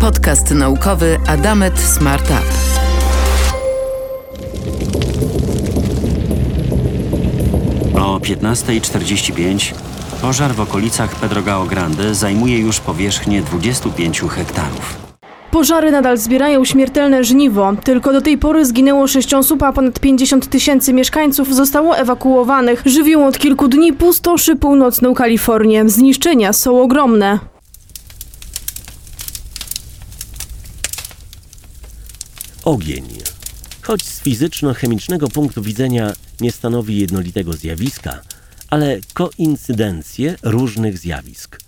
[0.00, 2.42] Podcast naukowy Adamet Smart Up.
[8.00, 9.74] O 15.45
[10.22, 15.06] pożar w okolicach Pedrogao Grande zajmuje już powierzchnię 25 hektarów.
[15.50, 17.72] Pożary nadal zbierają śmiertelne żniwo.
[17.84, 22.82] Tylko do tej pory zginęło 6 osób, a ponad 50 tysięcy mieszkańców zostało ewakuowanych.
[22.86, 25.88] Żywią od kilku dni pustoszy północną Kalifornię.
[25.88, 27.55] Zniszczenia są ogromne.
[32.66, 33.04] Ogień.
[33.82, 38.22] Choć z fizyczno-chemicznego punktu widzenia nie stanowi jednolitego zjawiska,
[38.70, 41.60] ale koincydencje różnych zjawisk.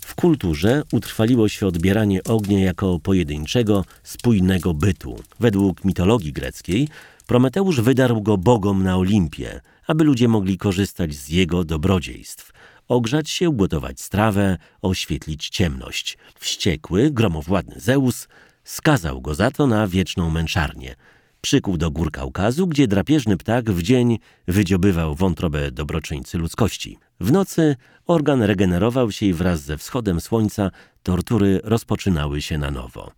[0.00, 5.22] W kulturze utrwaliło się odbieranie ognia jako pojedynczego, spójnego bytu.
[5.40, 6.88] Według mitologii greckiej
[7.26, 12.52] Prometeusz wydarł go bogom na Olimpie, aby ludzie mogli korzystać z jego dobrodziejstw.
[12.88, 16.18] Ogrzać się, ugotować strawę, oświetlić ciemność.
[16.38, 18.28] Wściekły, gromowładny Zeus
[18.66, 20.94] skazał go za to na wieczną męczarnię.
[21.40, 24.18] Przykuł do gór Kaukazu, gdzie drapieżny ptak w dzień
[24.48, 26.98] wydziobywał wątrobę dobroczyńcy ludzkości.
[27.20, 27.76] W nocy
[28.06, 30.70] organ regenerował się i wraz ze wschodem słońca
[31.02, 33.12] tortury rozpoczynały się na nowo.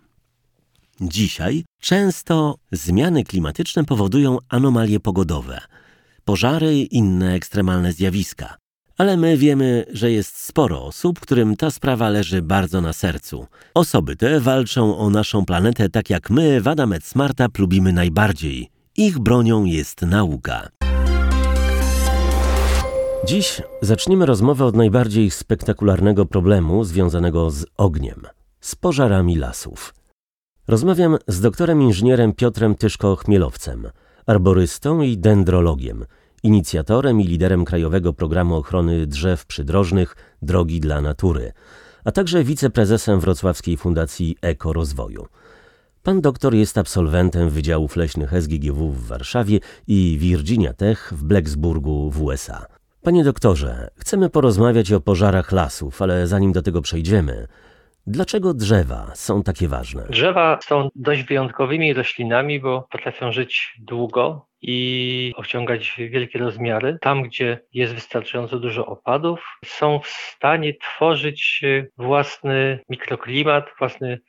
[1.00, 5.60] Dzisiaj często zmiany klimatyczne powodują anomalie pogodowe,
[6.24, 8.56] pożary i inne ekstremalne zjawiska.
[8.98, 13.46] Ale my wiemy, że jest sporo osób, którym ta sprawa leży bardzo na sercu.
[13.74, 18.70] Osoby te walczą o naszą planetę tak jak my w Adamet Smarta lubimy najbardziej.
[18.96, 20.68] Ich bronią jest nauka.
[23.26, 28.22] Dziś zaczniemy rozmowę od najbardziej spektakularnego problemu związanego z ogniem
[28.60, 29.94] z pożarami lasów.
[30.68, 33.90] Rozmawiam z doktorem inżynierem Piotrem Tyszko-Chmielowcem,
[34.26, 36.04] arborystą i dendrologiem,
[36.42, 41.52] inicjatorem i liderem Krajowego Programu Ochrony Drzew Przydrożnych Drogi dla Natury,
[42.04, 45.26] a także wiceprezesem Wrocławskiej Fundacji Ekorozwoju.
[46.02, 52.22] Pan doktor jest absolwentem Wydziałów Leśnych SGGW w Warszawie i Virginia Tech w Blacksburgu w
[52.22, 52.66] USA.
[53.02, 57.46] Panie doktorze, chcemy porozmawiać o pożarach lasów, ale zanim do tego przejdziemy,
[58.06, 60.06] dlaczego drzewa są takie ważne?
[60.10, 66.98] Drzewa są dość wyjątkowymi roślinami, bo potrafią żyć długo i osiągać wielkie rozmiary.
[67.00, 71.62] Tam, gdzie jest wystarczająco dużo opadów, są w stanie tworzyć
[71.96, 74.20] własny mikroklimat, własny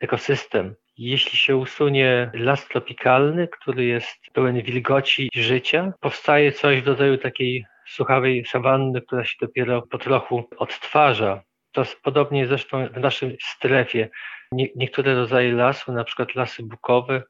[0.00, 0.74] ekosystem.
[0.98, 7.18] Jeśli się usunie las tropikalny, który jest pełen wilgoci i życia, powstaje coś w rodzaju
[7.18, 11.42] takiej suchawej sawanny, która się dopiero po trochu odtwarza.
[11.72, 14.08] To podobnie zresztą w naszej strefie.
[14.52, 17.22] Nie, niektóre rodzaje lasu, na przykład lasy bukowe,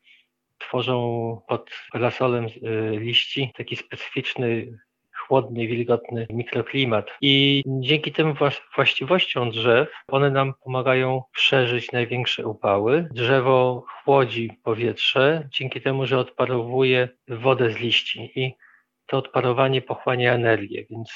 [0.68, 2.46] tworzą pod parasolem
[2.90, 4.78] liści taki specyficzny,
[5.16, 7.10] chłodny, wilgotny mikroklimat.
[7.20, 8.34] I dzięki tym
[8.76, 13.08] właściwościom drzew one nam pomagają przeżyć największe upały.
[13.12, 18.54] Drzewo chłodzi powietrze dzięki temu, że odparowuje wodę z liści i
[19.06, 21.12] to odparowanie pochłania energię, więc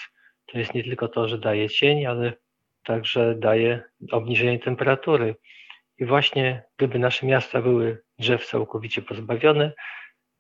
[0.46, 2.32] to jest nie tylko to, że daje cień, ale
[2.84, 3.82] także daje
[4.12, 5.34] obniżenie temperatury.
[5.98, 9.72] I właśnie gdyby nasze miasta były drzew całkowicie pozbawione,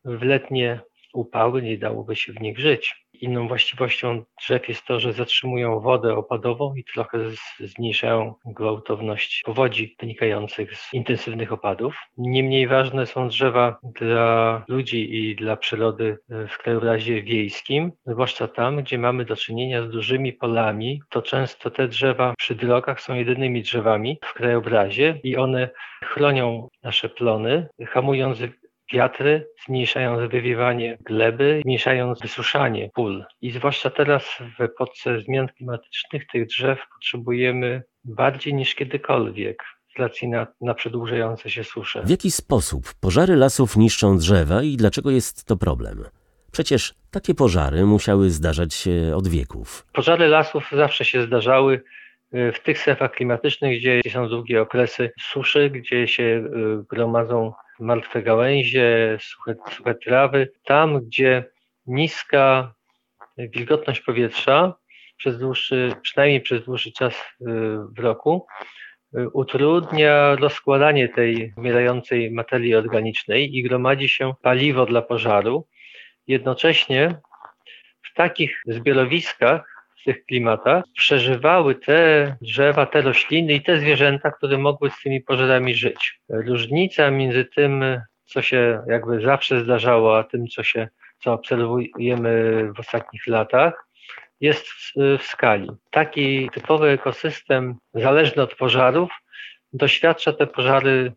[0.04, 0.80] w letnie
[1.18, 3.08] upały nie dałoby się w nich żyć.
[3.12, 7.18] Inną właściwością drzew jest to, że zatrzymują wodę opadową i trochę
[7.60, 11.96] zmniejszają gwałtowność powodzi wynikających z intensywnych opadów.
[12.16, 16.18] Niemniej ważne są drzewa dla ludzi i dla przyrody
[16.48, 21.88] w krajobrazie wiejskim, zwłaszcza tam, gdzie mamy do czynienia z dużymi polami, to często te
[21.88, 25.70] drzewa przy drogach są jedynymi drzewami w krajobrazie i one
[26.04, 28.38] chronią nasze plony, hamując
[28.92, 33.24] wiatry, zmniejszając wywiewanie gleby, zmniejszając wysuszanie pól.
[33.40, 34.24] I zwłaszcza teraz
[34.58, 39.62] w epoce zmian klimatycznych tych drzew potrzebujemy bardziej niż kiedykolwiek
[39.96, 42.02] z racji na, na przedłużające się susze.
[42.02, 46.04] W jaki sposób pożary lasów niszczą drzewa i dlaczego jest to problem?
[46.52, 49.86] Przecież takie pożary musiały zdarzać się od wieków.
[49.92, 51.82] Pożary lasów zawsze się zdarzały
[52.32, 56.44] w tych strefach klimatycznych, gdzie są długie okresy suszy, gdzie się
[56.90, 60.52] gromadzą martwe gałęzie, suche, suche trawy.
[60.64, 61.44] Tam, gdzie
[61.86, 62.74] niska
[63.38, 64.74] wilgotność powietrza
[65.16, 67.14] przez dłuższy, przynajmniej przez dłuższy czas
[67.96, 68.46] w roku,
[69.32, 75.66] utrudnia rozkładanie tej umierającej materii organicznej i gromadzi się paliwo dla pożaru.
[76.26, 77.20] Jednocześnie
[78.02, 84.58] w takich zbiorowiskach, w tych klimatach, przeżywały te drzewa, te rośliny i te zwierzęta, które
[84.58, 86.20] mogły z tymi pożarami żyć.
[86.28, 87.84] Różnica między tym,
[88.24, 93.88] co się jakby zawsze zdarzało, a tym, co się, co obserwujemy w ostatnich latach,
[94.40, 95.70] jest w, w skali.
[95.90, 99.10] Taki typowy ekosystem, zależny od pożarów,
[99.72, 101.12] doświadcza te pożary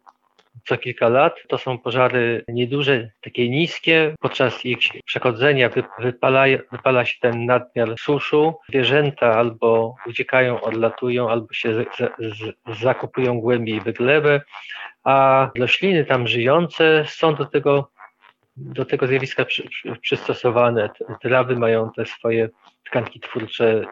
[0.65, 1.35] co kilka lat.
[1.47, 4.15] To są pożary nieduże, takie niskie.
[4.19, 5.69] Podczas ich przechodzenia
[5.99, 8.53] wypala, wypala się ten nadmiar suszu.
[8.69, 11.85] Zwierzęta albo uciekają, odlatują, albo się z,
[12.77, 14.41] z, głębiej w glebę,
[15.03, 17.91] a rośliny tam żyjące są do tego
[18.57, 20.89] do tego zjawiska przy, przy, przystosowane.
[21.21, 22.49] Trawy mają te swoje
[22.85, 23.83] tkanki twórcze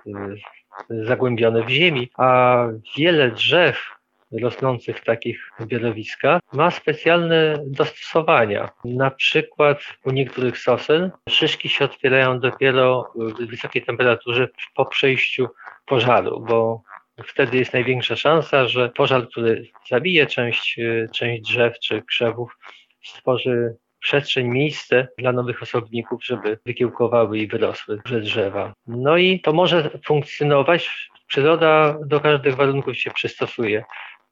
[0.91, 2.57] y, zagłębione w ziemi, a
[2.97, 3.98] wiele drzew
[4.31, 8.69] rosnących w takich zbiorowiskach ma specjalne dostosowania.
[8.85, 15.47] Na przykład u niektórych sosen szyszki się otwierają dopiero w wysokiej temperaturze po przejściu
[15.85, 16.81] pożaru, bo
[17.25, 22.57] wtedy jest największa szansa, że pożar, który zabije część, y, część drzew czy krzewów,
[23.03, 28.73] stworzy przestrzeń, miejsce dla nowych osobników, żeby wykiełkowały i wyrosły duże drzewa.
[28.87, 31.09] No i to może funkcjonować.
[31.27, 33.83] Przyroda do każdych warunków się przystosuje.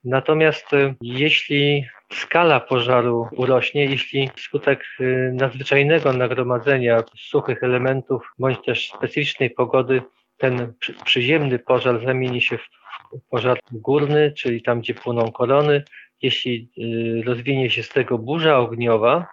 [0.07, 8.89] Natomiast y, jeśli skala pożaru urośnie, jeśli wskutek y, nadzwyczajnego nagromadzenia suchych elementów bądź też
[8.89, 10.01] specyficznej pogody
[10.38, 10.74] ten
[11.06, 12.69] przyziemny pożar zamieni się w
[13.30, 15.83] pożar górny, czyli tam, gdzie płoną korony,
[16.21, 19.27] jeśli y, rozwinie się z tego burza ogniowa,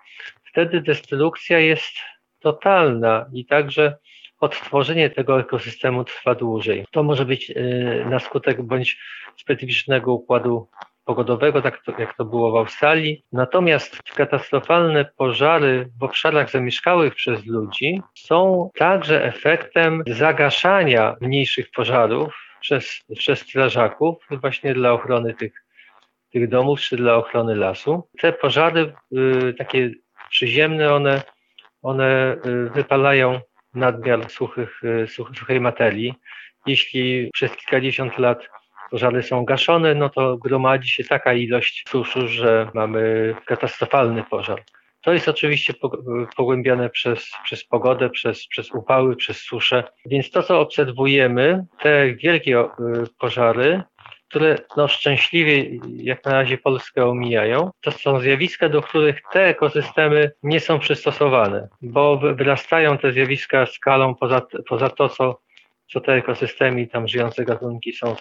[0.50, 1.92] wtedy destrukcja jest
[2.40, 3.96] totalna i także
[4.44, 6.86] odtworzenie tego ekosystemu trwa dłużej.
[6.90, 8.98] To może być y, na skutek bądź
[9.36, 10.68] specyficznego układu
[11.04, 13.24] pogodowego, tak to, jak to było w Australii.
[13.32, 23.00] Natomiast katastrofalne pożary w obszarach zamieszkałych przez ludzi są także efektem zagaszania mniejszych pożarów przez,
[23.16, 25.64] przez strażaków właśnie dla ochrony tych,
[26.32, 28.08] tych domów czy dla ochrony lasu.
[28.20, 29.90] Te pożary y, takie
[30.30, 31.22] przyziemne, one,
[31.82, 33.40] one y, wypalają
[33.74, 36.14] nadmiar suchych, y, suchej materii.
[36.66, 38.48] Jeśli przez kilkadziesiąt lat
[38.90, 44.62] pożary są gaszone, no to gromadzi się taka ilość suszu, że mamy katastrofalny pożar.
[45.02, 45.74] To jest oczywiście
[46.36, 49.84] pogłębiane przez, przez pogodę, przez, przez upały, przez suszę.
[50.06, 52.66] Więc to, co obserwujemy, te wielkie y,
[53.18, 53.82] pożary,
[54.34, 55.64] które no, szczęśliwie
[55.96, 61.68] jak na razie Polskę omijają, to są zjawiska, do których te ekosystemy nie są przystosowane,
[61.82, 65.40] bo wyrastają te zjawiska skalą poza, poza to, co,
[65.92, 68.16] co te ekosystemy i tam żyjące gatunki są, y,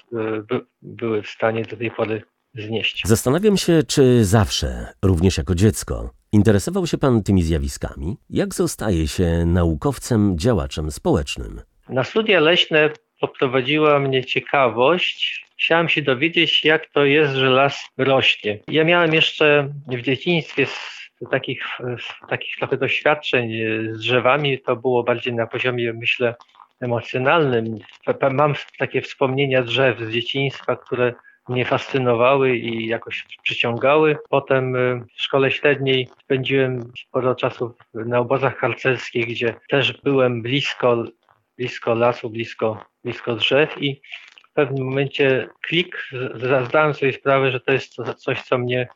[0.48, 2.24] by, były w stanie do tej pory
[2.56, 3.02] znieść.
[3.06, 8.18] Zastanawiam się, czy zawsze, również jako dziecko, interesował się Pan tymi zjawiskami?
[8.30, 11.62] Jak zostaje się naukowcem, działaczem społecznym?
[11.90, 12.90] Na studia leśne
[13.20, 15.44] poprowadziła mnie ciekawość.
[15.64, 18.60] Chciałem się dowiedzieć, jak to jest, że las rośnie.
[18.68, 20.68] Ja miałem jeszcze w dzieciństwie
[21.32, 21.64] takich,
[22.30, 23.52] takich trochę doświadczeń
[23.92, 24.60] z drzewami.
[24.60, 26.36] To było bardziej na poziomie, myślę,
[26.82, 27.78] emocjonalnym.
[28.32, 31.14] Mam takie wspomnienia drzew z dzieciństwa, które
[31.50, 34.18] mnie fascynowały i jakoś przyciągały.
[34.30, 41.04] Potem y, w szkole średniej spędziłem sporo czasu na obozach harcerskich, gdzie też byłem blisko
[41.58, 44.02] blisko lasu, blisko, blisko drzew i
[44.54, 46.10] w pewnym momencie klik,
[46.66, 48.88] zdałem sobie sprawę, że to jest coś, co mnie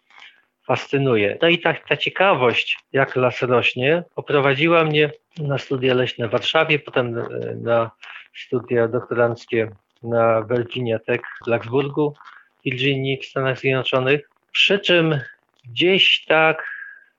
[0.68, 1.38] fascynuje.
[1.42, 6.80] No i ta, ta ciekawość, jak las rośnie, poprowadziła mnie na studia leśne w Warszawie,
[6.80, 7.24] potem e,
[7.56, 7.92] na
[8.36, 9.72] studia doktoranckie
[10.04, 12.14] na Virginia Tech w Blacksburgu,
[12.66, 14.30] Virginii w Stanach Zjednoczonych.
[14.52, 15.20] Przy czym
[15.66, 16.64] gdzieś tak,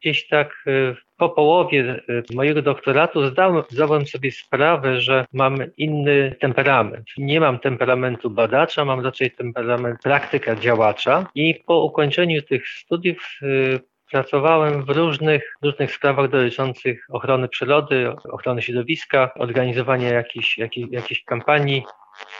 [0.00, 6.36] gdzieś tak e, po połowie e, mojego doktoratu zdałem, zdałem sobie sprawę, że mam inny
[6.40, 7.06] temperament.
[7.18, 13.78] Nie mam temperamentu badacza, mam raczej temperament praktyka działacza i po ukończeniu tych studiów e,
[14.10, 21.82] Pracowałem w różnych, różnych sprawach dotyczących ochrony przyrody, ochrony środowiska, organizowania jakichś, jakichś, jakichś kampanii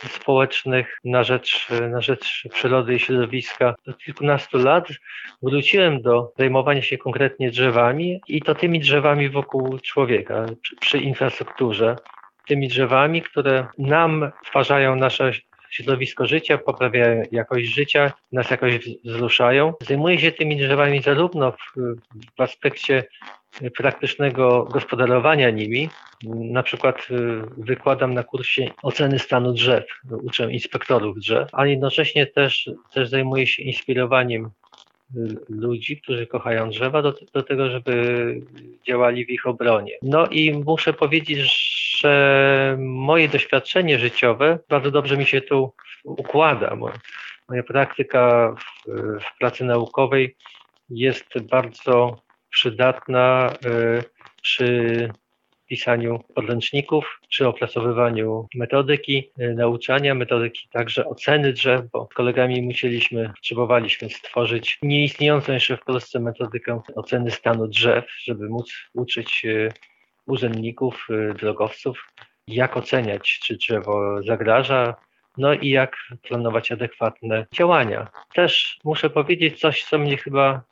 [0.08, 3.74] społecznych na rzecz, na rzecz przyrody i środowiska.
[3.88, 4.88] Od kilkunastu lat
[5.42, 11.96] wróciłem do zajmowania się konkretnie drzewami i to tymi drzewami wokół człowieka, przy, przy infrastrukturze.
[12.46, 15.32] Tymi drzewami, które nam stwarzają nasze
[15.70, 19.74] środowisko życia, poprawiają jakość życia, nas jakoś wzruszają.
[19.80, 21.56] Zajmuję się tymi drzewami zarówno w,
[22.36, 23.04] w aspekcie
[23.76, 25.88] praktycznego gospodarowania nimi.
[26.24, 27.14] Na przykład y,
[27.56, 33.62] wykładam na kursie oceny stanu drzew, uczę inspektorów drzew, a jednocześnie też, też zajmuję się
[33.62, 34.50] inspirowaniem
[35.48, 38.40] ludzi, którzy kochają drzewa, do, do tego, żeby
[38.86, 39.92] działali w ich obronie.
[40.02, 41.38] No i muszę powiedzieć,
[42.00, 45.72] że moje doświadczenie życiowe bardzo dobrze mi się tu
[46.04, 46.76] układa.
[47.48, 50.36] Moja praktyka w, w pracy naukowej
[50.90, 54.02] jest bardzo przydatna y,
[54.42, 55.08] przy
[55.68, 63.28] pisaniu podręczników, przy opracowywaniu metodyki y, nauczania, metodyki także oceny drzew, bo z kolegami musieliśmy,
[63.28, 69.72] potrzebowaliśmy stworzyć nieistniejącą jeszcze w Polsce metodykę oceny stanu drzew, żeby móc uczyć y,
[70.26, 72.12] urzędników, y, drogowców,
[72.46, 74.94] jak oceniać, czy drzewo zagraża,
[75.36, 78.08] no i jak planować adekwatne działania.
[78.34, 80.62] Też muszę powiedzieć coś, co mnie chyba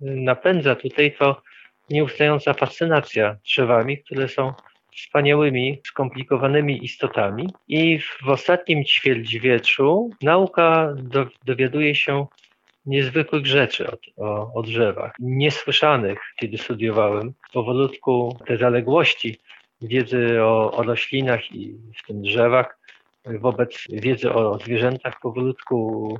[0.00, 1.42] napędza tutaj, to
[1.90, 4.52] nieustająca fascynacja drzewami, które są
[4.96, 7.48] wspaniałymi, skomplikowanymi istotami.
[7.68, 12.26] I w ostatnim ćwierćwieczu nauka do, dowiaduje się
[12.86, 17.32] niezwykłych rzeczy o, o, o drzewach, niesłyszanych, kiedy studiowałem.
[17.52, 19.38] Powolutku te zaległości
[19.82, 22.78] wiedzy o, o roślinach i w tym drzewach
[23.24, 26.18] wobec wiedzy o zwierzętach powolutku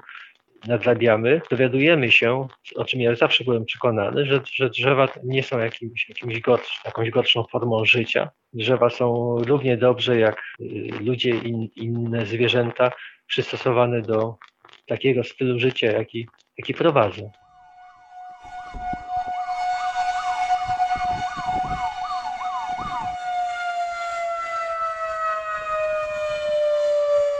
[0.67, 6.09] nadrabiamy, dowiadujemy się, o czym ja zawsze byłem przekonany, że, że drzewa nie są jakimś,
[6.09, 8.31] jakimś gorsz, jakąś gorszą formą życia.
[8.53, 10.65] Drzewa są równie dobrze jak y,
[11.01, 12.91] ludzie i inne zwierzęta
[13.27, 14.37] przystosowane do
[14.87, 17.31] takiego stylu życia, jaki, jaki prowadzą.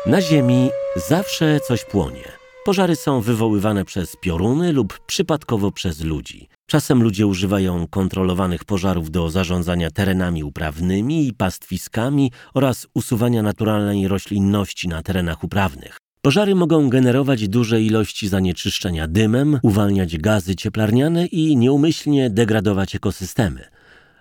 [0.07, 2.40] Na Ziemi zawsze coś płonie.
[2.71, 6.49] Pożary są wywoływane przez pioruny lub przypadkowo przez ludzi.
[6.67, 14.89] Czasem ludzie używają kontrolowanych pożarów do zarządzania terenami uprawnymi i pastwiskami oraz usuwania naturalnej roślinności
[14.89, 15.97] na terenach uprawnych.
[16.23, 23.65] Pożary mogą generować duże ilości zanieczyszczenia dymem, uwalniać gazy cieplarniane i nieumyślnie degradować ekosystemy.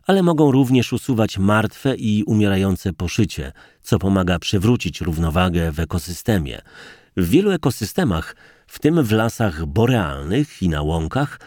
[0.08, 3.52] Ale mogą również usuwać martwe i umierające poszycie,
[3.82, 6.62] co pomaga przywrócić równowagę w ekosystemie.
[7.20, 8.36] W wielu ekosystemach,
[8.68, 11.40] w tym w lasach borealnych i na łąkach,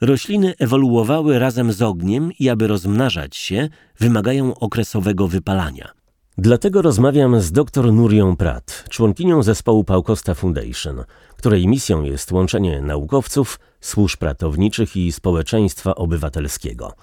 [0.00, 3.68] rośliny ewoluowały razem z ogniem i aby rozmnażać się,
[4.00, 5.92] wymagają okresowego wypalania.
[6.38, 11.04] Dlatego rozmawiam z dr Nurią Prat, członkinią zespołu Paukosta Foundation,
[11.36, 16.94] której misją jest łączenie naukowców, służb ratowniczych i społeczeństwa obywatelskiego.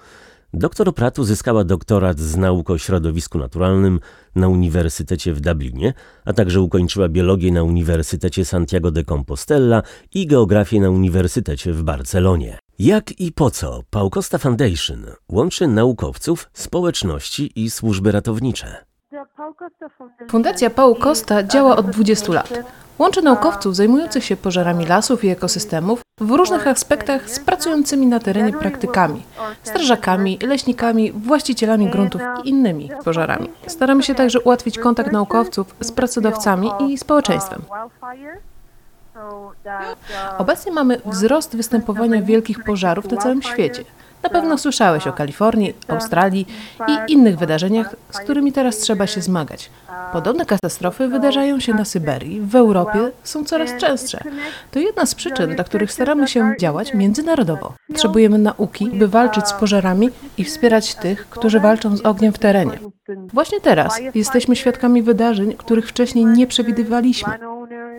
[0.54, 4.00] Doktor Pratt uzyskała doktorat z nauk o środowisku naturalnym
[4.34, 5.94] na Uniwersytecie w Dublinie,
[6.24, 9.82] a także ukończyła biologię na Uniwersytecie Santiago de Compostela
[10.14, 12.58] i geografię na Uniwersytecie w Barcelonie.
[12.78, 18.84] Jak i po co Pau Costa Foundation łączy naukowców, społeczności i służby ratownicze?
[20.30, 22.52] Fundacja Paul Costa działa od 20 lat.
[23.02, 28.52] Łączy naukowców zajmujących się pożarami lasów i ekosystemów w różnych aspektach z pracującymi na terenie
[28.52, 29.22] praktykami,
[29.62, 33.50] strażakami, leśnikami, właścicielami gruntów i innymi pożarami.
[33.66, 37.62] Staramy się także ułatwić kontakt naukowców z pracodawcami i społeczeństwem.
[40.38, 43.84] Obecnie mamy wzrost występowania wielkich pożarów na całym świecie.
[44.22, 46.46] Na pewno słyszałeś o Kalifornii, Australii
[46.88, 49.70] i innych wydarzeniach, z którymi teraz trzeba się zmagać.
[50.12, 54.24] Podobne katastrofy wydarzają się na Syberii, w Europie są coraz częstsze.
[54.70, 57.74] To jedna z przyczyn, dla których staramy się działać międzynarodowo.
[57.88, 62.78] Potrzebujemy nauki, by walczyć z pożarami i wspierać tych, którzy walczą z ogniem w terenie.
[63.32, 67.32] Właśnie teraz jesteśmy świadkami wydarzeń, których wcześniej nie przewidywaliśmy.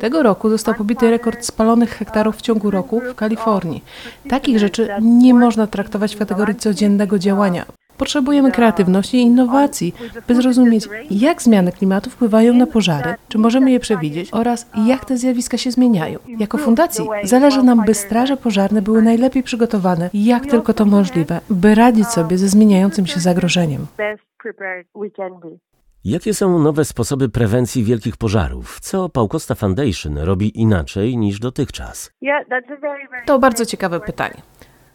[0.03, 3.83] Tego roku został pobity rekord spalonych hektarów w ciągu roku w Kalifornii.
[4.29, 7.65] Takich rzeczy nie można traktować w kategorii codziennego działania.
[7.97, 9.95] Potrzebujemy kreatywności i innowacji,
[10.27, 15.17] by zrozumieć, jak zmiany klimatu wpływają na pożary, czy możemy je przewidzieć oraz jak te
[15.17, 16.19] zjawiska się zmieniają.
[16.39, 21.75] Jako fundacji zależy nam, by straże pożarne były najlepiej przygotowane, jak tylko to możliwe, by
[21.75, 23.85] radzić sobie ze zmieniającym się zagrożeniem.
[26.05, 28.79] Jakie są nowe sposoby prewencji wielkich pożarów?
[28.79, 32.11] Co Paukosta Foundation robi inaczej niż dotychczas?
[33.25, 34.41] To bardzo ciekawe pytanie.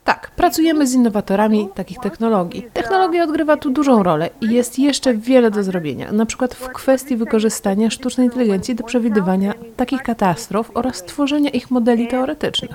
[0.04, 2.66] Tak, pracujemy z innowatorami takich technologii.
[2.72, 7.16] Technologia odgrywa tu dużą rolę i jest jeszcze wiele do zrobienia, na przykład w kwestii
[7.16, 12.70] wykorzystania sztucznej inteligencji do przewidywania takich katastrof oraz tworzenia ich modeli teoretycznych.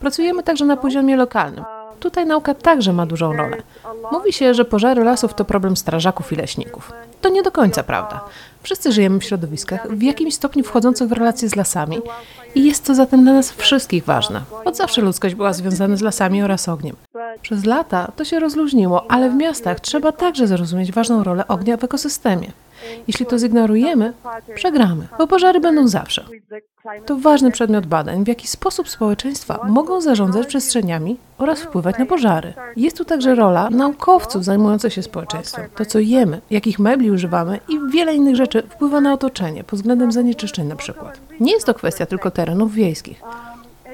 [0.00, 1.64] Pracujemy także na poziomie lokalnym.
[2.04, 3.56] Tutaj nauka także ma dużą rolę.
[4.12, 6.92] Mówi się, że pożary lasów to problem strażaków i leśników.
[7.20, 8.24] To nie do końca prawda.
[8.62, 12.00] Wszyscy żyjemy w środowiskach w jakimś stopniu wchodzących w relacje z lasami
[12.54, 14.40] i jest to zatem dla nas wszystkich ważne.
[14.64, 16.96] Od zawsze ludzkość była związana z lasami oraz ogniem.
[17.42, 21.84] Przez lata to się rozluźniło, ale w miastach trzeba także zrozumieć ważną rolę ognia w
[21.84, 22.52] ekosystemie.
[23.06, 24.12] Jeśli to zignorujemy,
[24.54, 26.24] przegramy, bo pożary będą zawsze.
[27.06, 32.54] To ważny przedmiot badań, w jaki sposób społeczeństwa mogą zarządzać przestrzeniami oraz wpływać na pożary.
[32.76, 35.70] Jest tu także rola naukowców zajmujących się społeczeństwem.
[35.76, 40.12] To, co jemy, jakich mebli używamy i wiele innych rzeczy wpływa na otoczenie pod względem
[40.12, 41.20] zanieczyszczeń na przykład.
[41.40, 43.22] Nie jest to kwestia tylko terenów wiejskich.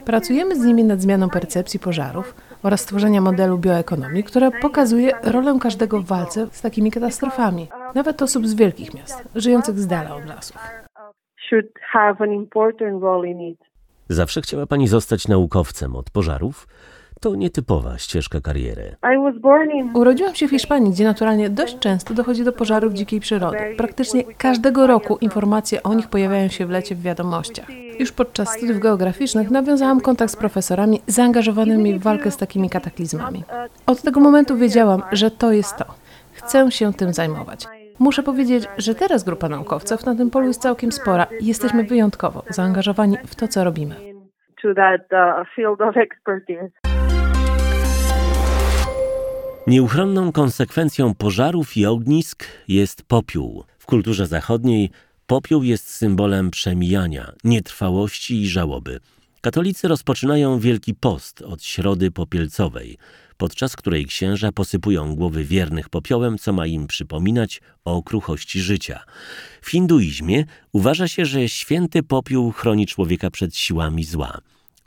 [0.05, 6.01] Pracujemy z nimi nad zmianą percepcji pożarów oraz stworzenia modelu bioekonomii, która pokazuje rolę każdego
[6.01, 10.57] w walce z takimi katastrofami, nawet osób z wielkich miast, żyjących z dala od lasów.
[14.09, 16.67] Zawsze chciała pani zostać naukowcem od pożarów?
[17.21, 18.97] To nietypowa ścieżka kariery.
[19.95, 23.59] Urodziłam się w Hiszpanii, gdzie naturalnie dość często dochodzi do pożarów dzikiej przyrody.
[23.77, 27.67] Praktycznie każdego roku informacje o nich pojawiają się w lecie w wiadomościach.
[27.99, 33.45] Już podczas studiów geograficznych nawiązałam kontakt z profesorami zaangażowanymi w walkę z takimi kataklizmami.
[33.87, 35.85] Od tego momentu wiedziałam, że to jest to.
[36.33, 37.67] Chcę się tym zajmować.
[38.01, 42.45] Muszę powiedzieć, że teraz grupa naukowców na tym polu jest całkiem spora i jesteśmy wyjątkowo
[42.49, 43.95] zaangażowani w to, co robimy.
[45.83, 45.87] uh.
[49.67, 53.65] Nieuchronną konsekwencją pożarów i ognisk jest popiół.
[53.79, 54.91] W kulturze zachodniej
[55.27, 59.01] popiół jest symbolem przemijania, nietrwałości i żałoby.
[59.41, 62.99] Katolicy rozpoczynają Wielki Post od środy popielcowej,
[63.37, 69.05] podczas której księża posypują głowy wiernych popiołem, co ma im przypominać o kruchości życia.
[69.63, 74.39] W hinduizmie uważa się, że święty popiół chroni człowieka przed siłami zła.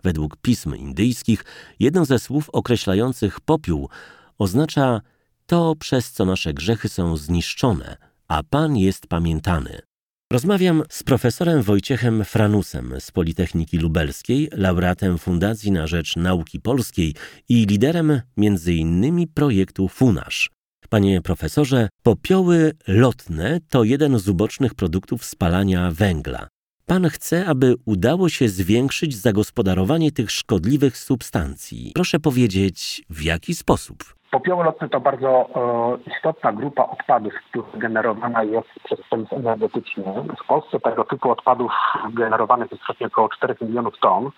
[0.03, 1.45] Według pism indyjskich
[1.79, 3.89] jedno ze słów określających popiół
[4.37, 5.01] oznacza
[5.45, 9.92] to, przez co nasze grzechy są zniszczone, a Pan jest pamiętany.
[10.33, 17.15] Rozmawiam z profesorem Wojciechem Franusem z Politechniki Lubelskiej, laureatem Fundacji na Rzecz Nauki Polskiej
[17.49, 19.27] i liderem m.in.
[19.33, 20.47] projektu FUNASZ.
[20.89, 26.47] Panie profesorze, popioły lotne to jeden z ubocznych produktów spalania węgla.
[26.85, 31.91] Pan chce, aby udało się zwiększyć zagospodarowanie tych szkodliwych substancji.
[31.95, 34.15] Proszę powiedzieć, w jaki sposób?
[34.33, 40.03] Popioły lotne to bardzo e, istotna grupa odpadów, która generowana jest przez przemysł energetyczny.
[40.43, 41.71] W Polsce tego typu odpadów
[42.13, 44.29] generowanych jest przeciętnie około 4 milionów ton.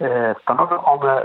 [0.00, 1.22] E, stanowią one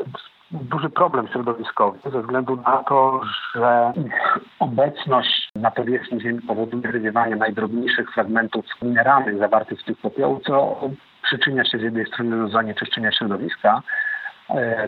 [0.51, 3.21] duży problem środowiskowy ze względu na to,
[3.55, 10.41] że ich obecność na powierzchni Ziemi powoduje wywiewanie najdrobniejszych fragmentów mineralnych zawartych w tych popiołach,
[10.47, 10.79] co
[11.23, 13.81] przyczynia się z jednej strony do zanieczyszczenia środowiska,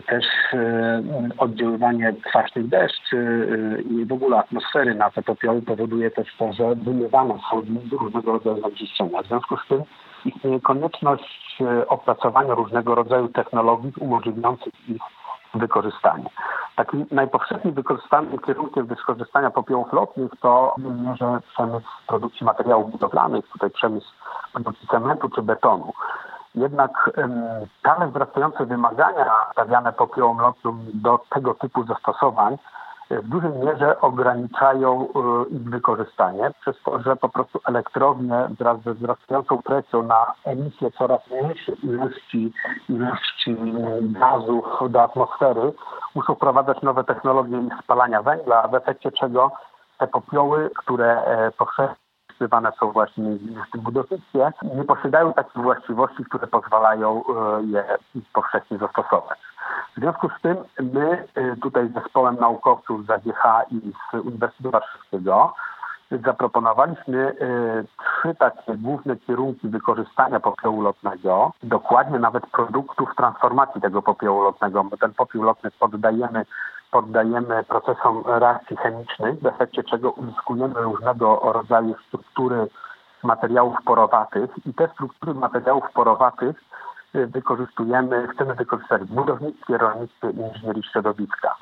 [0.06, 1.02] też e,
[1.38, 3.48] oddziaływanie kwaśnych deszczy
[3.78, 7.62] e, i w ogóle atmosfery na te popioły powoduje też to, że wymywane są
[8.00, 9.22] różnego rodzaju zanieczyszczenia.
[9.22, 9.82] W związku z tym
[10.24, 15.02] istnieje konieczność opracowania różnego rodzaju technologii umożliwiających ich
[15.54, 16.30] wykorzystanie.
[16.76, 23.70] Takim najpowszechniej wykorzystanym kierunkiem wykorzystania popiołów lotnych to w mierze przemysł produkcji materiałów budowlanych, tutaj
[23.70, 24.08] przemysł
[24.52, 25.92] produkcji cementu czy betonu.
[26.58, 27.10] Jednak
[27.78, 32.58] stale wzrastające wymagania stawiane popiołom lotnym do tego typu zastosowań
[33.10, 38.94] w dużej mierze ograniczają e, ich wykorzystanie, przez to, że po prostu elektrownie wraz ze
[38.94, 42.52] wzrastającą presją na emisję coraz mniejszej ilości,
[42.88, 43.56] ilości
[44.00, 45.72] gazów do atmosfery
[46.14, 49.50] muszą wprowadzać nowe technologie spalania węgla, w efekcie czego
[49.98, 52.07] te popioły, które e, powszechnie
[52.38, 53.24] wpisywane są właśnie
[53.68, 57.84] w tym budownictwie, nie posiadają takich właściwości, które pozwalają e, je
[58.32, 59.38] powszechnie zastosować.
[59.96, 60.56] W związku z tym
[60.94, 65.54] my y, tutaj z zespołem naukowców z AGH i z Uniwersytetu Warszawskiego
[66.24, 74.42] zaproponowaliśmy y, trzy takie główne kierunki wykorzystania popiołu lotnego, dokładnie nawet produktów transformacji tego popiołu
[74.42, 76.44] lotnego, bo ten popiół lotny poddajemy,
[76.90, 82.66] poddajemy procesom reakcji chemicznych, w efekcie czego uzyskujemy różnego rodzaju struktury
[83.22, 86.56] materiałów porowatych i te struktury materiałów porowatych
[87.14, 91.54] wykorzystujemy, chcemy wykorzystać w budownictwie, rolnictwie i inżynierii środowiska.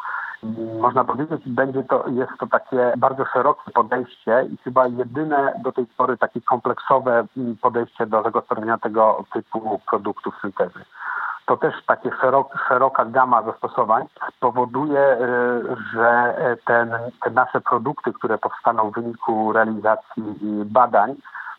[0.81, 5.87] Można powiedzieć, będzie to, jest to takie bardzo szerokie podejście i chyba jedyne do tej
[5.87, 7.27] pory takie kompleksowe
[7.61, 10.85] podejście do zagospodarowania tego typu produktów syntezy.
[11.47, 14.05] To też takie szerok, szeroka gama zastosowań
[14.37, 16.91] spowoduje, y, że ten,
[17.25, 20.23] te nasze produkty, które powstaną w wyniku realizacji
[20.65, 21.15] badań,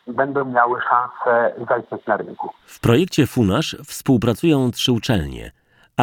[0.07, 2.49] będą miały szansę zaistnieć na rynku.
[2.65, 5.51] W projekcie FUNASZ współpracują trzy uczelnie.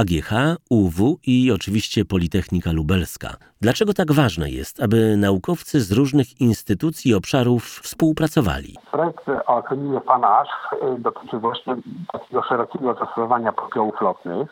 [0.00, 0.30] AGH,
[0.70, 3.28] UW i oczywiście Politechnika Lubelska.
[3.60, 8.76] Dlaczego tak ważne jest, aby naukowcy z różnych instytucji i obszarów współpracowali?
[8.92, 11.76] Projekt o akronimie FANASZ y, dotyczy właśnie
[12.12, 14.48] takiego szerokiego zastosowania popiołów lotnych.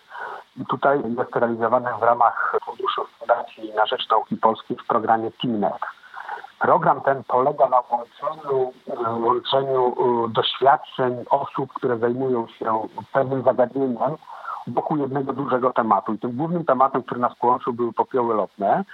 [0.57, 5.83] I tutaj jest realizowany w ramach Funduszu Fundacji na Rzecz Nauki Polskiej w programie TIMNET.
[6.61, 8.73] Program ten polega na łączeniu,
[9.27, 9.95] łączeniu
[10.27, 14.17] e, doświadczeń osób, które zajmują się pewnym zagadnieniem
[14.67, 16.13] wokół jednego dużego tematu.
[16.13, 18.85] I tym głównym tematem, który nas połączył, były popioły lotne.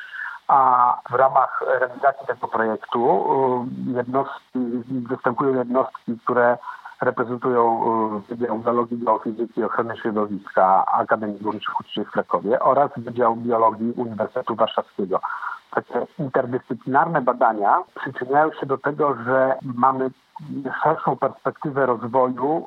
[0.49, 4.59] A w ramach realizacji tego projektu e, jednostki,
[5.09, 6.59] występują jednostki, które
[7.01, 7.81] reprezentują
[8.29, 14.55] Wydział Biologii, Geofizyki i Ochrony Środowiska Akademii Górniczych Uczniów w Krakowie oraz Wydział Biologii Uniwersytetu
[14.55, 15.21] Warszawskiego.
[15.71, 20.11] Takie interdyscyplinarne badania przyczyniają się do tego, że mamy
[20.83, 22.67] szerszą perspektywę rozwoju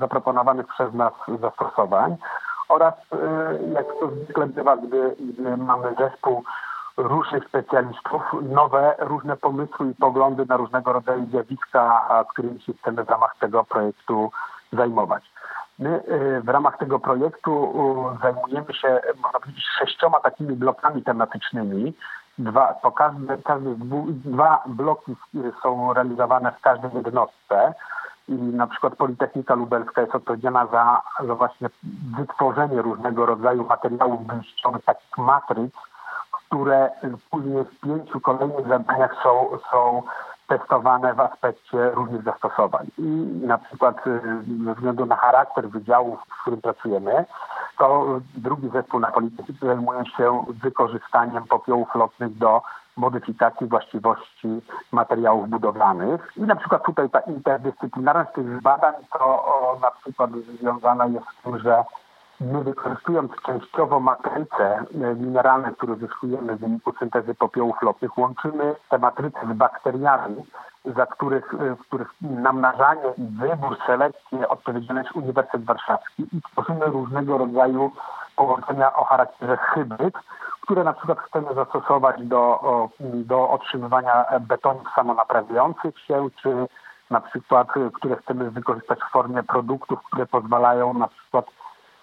[0.00, 2.16] zaproponowanych, przez nas zastosowań
[2.68, 2.94] oraz
[3.74, 6.44] jak to zwykle bywa, gdy, gdy mamy zespół
[6.96, 13.10] różnych specjalistów, nowe, różne pomysły i poglądy na różnego rodzaju zjawiska, którymi się chcemy w
[13.10, 14.30] ramach tego projektu
[14.72, 15.32] zajmować.
[15.78, 16.02] My
[16.44, 17.74] w ramach tego projektu
[18.22, 21.94] zajmujemy się, można powiedzieć, sześcioma takimi blokami tematycznymi.
[22.38, 23.74] Dwa, po każdy, każdy
[24.08, 25.16] dwa bloki
[25.62, 27.74] są realizowane w każdej jednostce
[28.28, 31.68] i na przykład Politechnika Lubelska jest odpowiedzialna za, za właśnie
[32.18, 35.74] wytworzenie różnego rodzaju materiałów wyjściowych, takich matryc,
[36.46, 36.90] które
[37.30, 40.02] później w pięciu kolejnych zadaniach są, są
[40.48, 42.86] testowane w aspekcie różnych zastosowań.
[42.98, 43.02] I
[43.46, 43.96] na przykład
[44.64, 47.24] ze względu na charakter wydziału, w którym pracujemy,
[47.78, 48.06] to
[48.36, 52.62] drugi zespół na Politechnice zajmuje się wykorzystaniem popiołów lotnych do
[52.96, 54.48] modyfikacji właściwości
[54.92, 56.32] materiałów budowlanych.
[56.36, 61.42] I na przykład tutaj ta interdyscyplinarność tych badań to o, na przykład związana jest z
[61.42, 61.84] tym, że
[62.40, 64.84] my wykorzystując częściowo matryce
[65.16, 70.36] mineralne, które zyskujemy w wyniku syntezy popiołów lotnych, łączymy te matryce z bakteriami,
[70.84, 76.86] za których, e, w których namnażanie i wybór, selekcję odpowiedzialny jest Uniwersytet Warszawski i tworzymy
[76.86, 77.92] różnego rodzaju
[78.36, 80.14] połączenia o charakterze hybryd,
[80.60, 82.60] które na przykład chcemy zastosować do,
[83.00, 86.66] do otrzymywania betonów samonaprawiających się, czy
[87.12, 91.46] na przykład, które chcemy wykorzystać w formie produktów, które pozwalają na przykład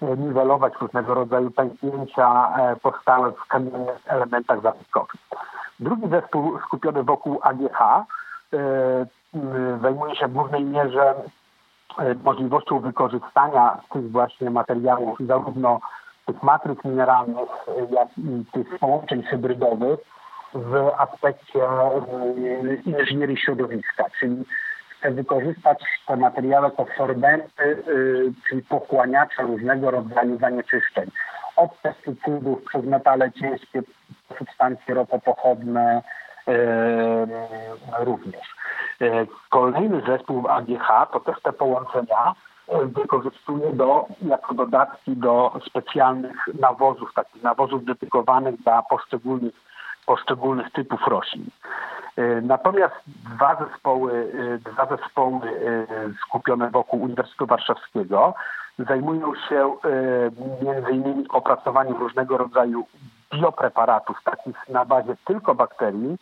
[0.01, 5.21] e, niwelować różnego rodzaju pęknięcia e, powstałe w kamiennych elementach zabytkowych.
[5.79, 8.05] Drugi zespół skupiony wokół AGH e,
[9.81, 11.15] zajmuje się w głównej mierze
[12.23, 15.79] możliwością wykorzystania tych właśnie materiałów zarówno
[16.33, 17.49] tych matryc mineralnych,
[17.91, 19.99] jak i tych połączeń hybrydowych
[20.53, 21.59] w aspekcie
[22.85, 24.45] inżynierii środowiska, czyli
[24.89, 31.11] chcę wykorzystać te materiały jako sorbenty, y, czyli pochłaniacze różnego rodzaju zanieczyszczeń.
[31.55, 33.81] Od pestycydów przez metale ciężkie,
[34.37, 36.01] substancje ropopochodne
[36.47, 36.51] y,
[37.99, 38.55] również.
[39.49, 42.35] Kolejny zespół AGH to też te połączenia
[42.83, 49.53] wykorzystuje do, jako dodatki do specjalnych nawozów, takich nawozów dedykowanych dla poszczególnych,
[50.05, 51.45] poszczególnych typów roślin.
[52.17, 52.95] E, natomiast
[53.35, 55.85] dwa zespoły, e, dwa zespoły e,
[56.25, 58.33] skupione wokół Uniwersytetu Warszawskiego
[58.87, 59.75] zajmują się
[60.61, 62.85] między innymi opracowaniem różnego rodzaju
[63.33, 66.17] biopreparatów, takich na bazie tylko bakterii,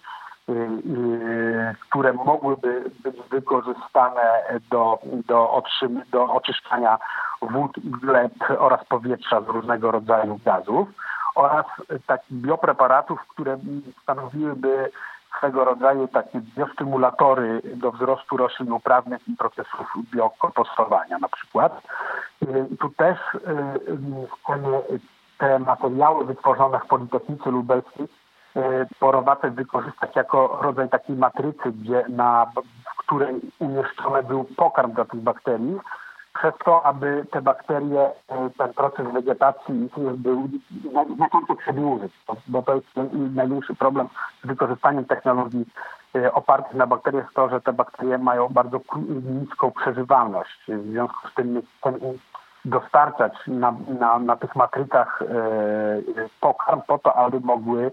[1.90, 6.98] które mogłyby być wykorzystane do, do, otrzym, do oczyszczania
[7.42, 10.88] wód gleb oraz powietrza z różnego rodzaju gazów
[11.36, 11.66] oraz
[12.08, 13.58] takich biopreparatów, które
[14.04, 14.92] stanowiłyby
[15.38, 21.82] swego rodzaju takie biostymulatory do wzrostu roślin uprawnych i procesów biokompostowania na przykład.
[22.44, 23.18] Y, tu też
[25.38, 28.08] te materiały wytworzone w Politechnice Lubelskiej
[28.58, 32.46] E, porowate wykorzystać jako rodzaj takiej matrycy, gdzie na,
[32.94, 35.80] w której umieszczony był pokarm dla tych bakterii,
[36.34, 40.50] przez to, aby te bakterie, e, ten proces wegetacji był
[41.16, 42.14] znacząco przedłużyć,
[42.48, 42.88] bo to jest
[43.36, 44.08] największy problem
[44.44, 45.66] z wykorzystaniem technologii
[46.16, 48.80] e, opartych na bakteriach, to, że te bakterie mają bardzo
[49.42, 50.66] niską przeżywalność.
[50.68, 51.62] W związku z tym
[52.66, 55.24] dostarczać na, na, na tych matrycach
[56.42, 57.92] pokarm po to, aby mogły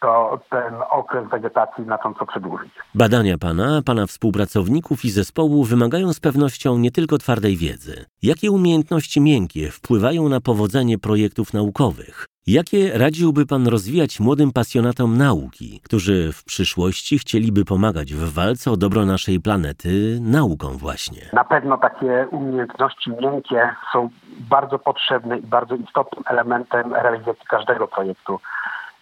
[0.00, 2.70] to ten okres wegetacji znacząco przedłużyć.
[2.94, 8.04] Badania pana, pana współpracowników i zespołu wymagają z pewnością nie tylko twardej wiedzy.
[8.22, 12.26] Jakie umiejętności miękkie wpływają na powodzenie projektów naukowych?
[12.46, 18.76] Jakie radziłby Pan rozwijać młodym pasjonatom nauki, którzy w przyszłości chcieliby pomagać w walce o
[18.76, 21.22] dobro naszej planety nauką właśnie?
[21.32, 24.08] Na pewno takie umiejętności miękkie są
[24.40, 28.40] bardzo potrzebne i bardzo istotnym elementem realizacji każdego projektu.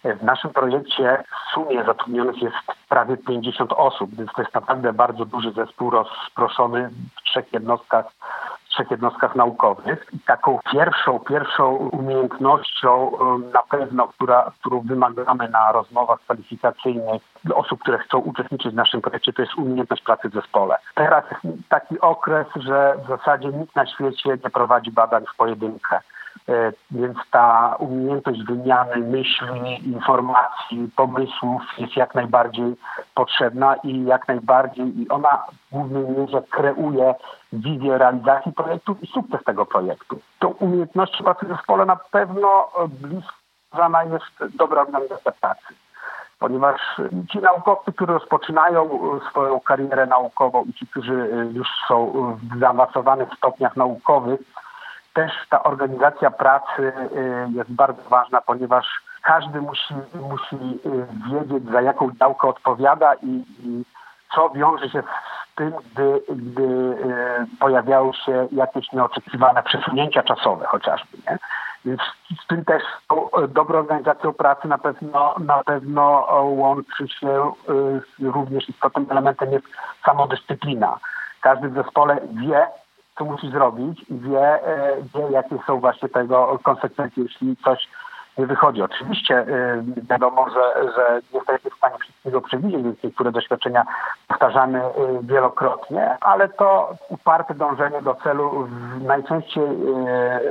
[0.03, 2.55] W naszym projekcie w sumie zatrudnionych jest
[2.89, 8.05] prawie 50 osób, więc to jest naprawdę bardzo duży zespół rozproszony w trzech jednostkach,
[8.69, 10.05] trzech jednostkach naukowych.
[10.13, 13.11] I taką pierwszą, pierwszą umiejętnością
[13.53, 17.21] na pewno, która, którą wymagamy na rozmowach kwalifikacyjnych
[17.53, 20.77] osób, które chcą uczestniczyć w naszym projekcie, to jest umiejętność pracy w zespole.
[20.95, 21.23] Teraz
[21.69, 25.99] taki okres, że w zasadzie nikt na świecie nie prowadzi badań w pojedynkę
[26.91, 32.75] Więc ta umiejętność wymiany myśli, informacji, pomysłów jest jak najbardziej
[33.15, 37.15] potrzebna i jak najbardziej i ona w głównej mierze kreuje
[37.53, 40.19] wizję realizacji projektu i sukces tego projektu.
[40.39, 42.87] Tą umiejętnością pracy w zespole na pewno e,
[43.71, 45.73] związana jest dobra organizacja pracy
[46.39, 46.81] ponieważ
[47.31, 52.11] ci naukowcy, którzy rozpoczynają e, swoją karierę naukową i ci, którzy e, już są
[52.43, 54.39] w zaawansowanych stopniach naukowych,
[55.13, 58.85] też ta organizacja pracy e, jest bardzo ważna, ponieważ
[59.23, 59.93] każdy musi,
[60.29, 60.79] musi
[61.31, 63.83] wiedzieć, za jaką działkę odpowiada i, i
[64.35, 66.97] co wiąże się z tym, gdy, gdy
[67.59, 71.17] pojawiają się jakieś nieoczekiwane przesunięcia czasowe chociażby.
[71.29, 71.37] Nie?
[71.85, 72.01] Więc
[72.43, 72.83] z tym też
[73.49, 77.51] dobrą organizacją pracy na pewno, na pewno łączy się
[78.19, 79.65] również istotnym elementem jest
[80.05, 80.99] samodyscyplina.
[81.41, 82.67] Każdy w zespole wie,
[83.19, 84.59] co musi zrobić i wie,
[85.15, 87.89] wie jakie są właśnie tego konsekwencje, jeśli coś
[88.37, 88.81] nie wychodzi.
[88.81, 89.45] Oczywiście
[90.09, 93.83] wiadomo, że, że nie jesteśmy w stanie wszystkiego przewidzieć, więc niektóre doświadczenia
[94.27, 94.81] powtarzamy
[95.21, 98.67] wielokrotnie, ale to uparte dążenie do celu
[99.01, 99.63] najczęściej,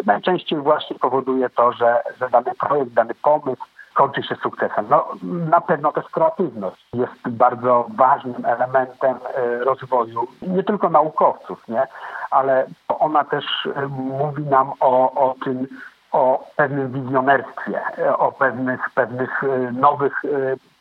[0.06, 3.64] najczęściej właśnie powoduje to, że, że dany projekt, dany pomysł
[3.98, 4.86] kończy się sukcesem.
[4.90, 5.08] No,
[5.50, 9.14] na pewno też kreatywność jest bardzo ważnym elementem
[9.60, 11.86] rozwoju nie tylko naukowców, nie?
[12.30, 13.44] ale ona też
[13.88, 15.66] mówi nam o, o tym,
[16.12, 17.80] o pewnym wizjonerstwie,
[18.18, 20.22] o pewnych, pewnych nowych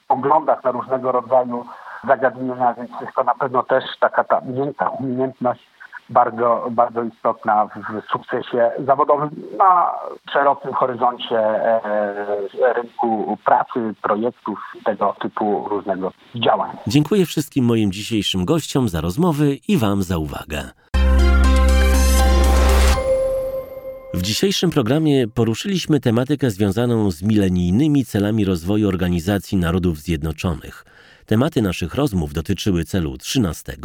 [0.07, 1.65] poglądach na różnego rodzaju
[2.07, 5.76] zagadnienia, więc jest to na pewno też taka ta miękka umiejętność
[6.09, 9.91] bardzo, bardzo istotna w sukcesie zawodowym na
[10.33, 11.39] szerokim horyzoncie
[12.75, 16.77] rynku pracy, projektów tego typu różnego działań.
[16.87, 20.71] Dziękuję wszystkim moim dzisiejszym gościom za rozmowy i Wam za uwagę.
[24.13, 30.85] W dzisiejszym programie poruszyliśmy tematykę związaną z milenijnymi celami rozwoju Organizacji Narodów Zjednoczonych.
[31.27, 33.75] Tematy naszych rozmów dotyczyły celu 13,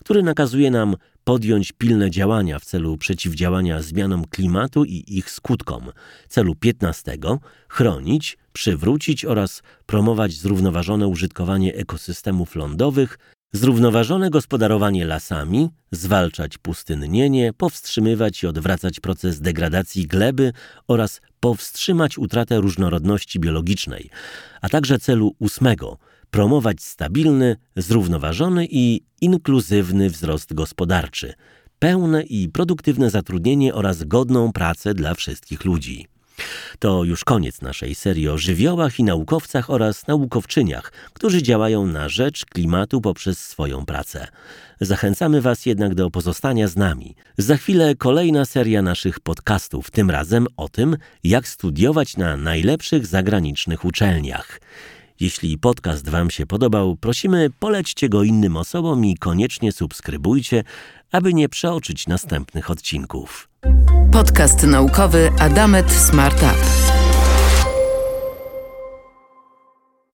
[0.00, 5.92] który nakazuje nam podjąć pilne działania w celu przeciwdziałania zmianom klimatu i ich skutkom.
[6.28, 7.18] Celu 15
[7.68, 13.18] chronić, przywrócić oraz promować zrównoważone użytkowanie ekosystemów lądowych,
[13.52, 20.52] zrównoważone gospodarowanie lasami, zwalczać pustynnienie, powstrzymywać i odwracać proces degradacji gleby
[20.88, 24.10] oraz powstrzymać utratę różnorodności biologicznej,
[24.60, 25.98] a także celu ósmego
[26.30, 31.34] promować stabilny, zrównoważony i inkluzywny wzrost gospodarczy,
[31.78, 36.06] pełne i produktywne zatrudnienie oraz godną pracę dla wszystkich ludzi.
[36.78, 42.44] To już koniec naszej serii o żywiołach i naukowcach oraz naukowczyniach, którzy działają na rzecz
[42.44, 44.26] klimatu poprzez swoją pracę.
[44.80, 47.14] Zachęcamy Was jednak do pozostania z nami.
[47.38, 53.84] Za chwilę kolejna seria naszych podcastów, tym razem o tym, jak studiować na najlepszych zagranicznych
[53.84, 54.60] uczelniach.
[55.20, 60.64] Jeśli podcast Wam się podobał, prosimy polećcie go innym osobom i koniecznie subskrybujcie,
[61.12, 63.48] aby nie przeoczyć następnych odcinków.
[64.12, 67.05] Podcast naukowy Adamet Smart Up.